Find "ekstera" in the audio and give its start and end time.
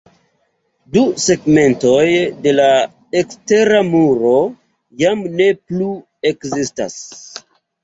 3.21-3.83